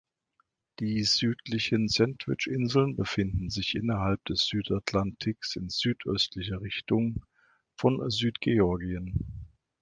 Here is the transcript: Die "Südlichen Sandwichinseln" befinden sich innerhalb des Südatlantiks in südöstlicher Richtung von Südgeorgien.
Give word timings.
Die 0.79 1.03
"Südlichen 1.03 1.87
Sandwichinseln" 1.87 2.95
befinden 2.95 3.51
sich 3.51 3.75
innerhalb 3.75 4.25
des 4.25 4.47
Südatlantiks 4.47 5.55
in 5.55 5.69
südöstlicher 5.69 6.59
Richtung 6.61 7.23
von 7.75 8.09
Südgeorgien. 8.09 9.45